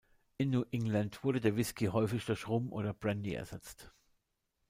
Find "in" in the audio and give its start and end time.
0.39-0.49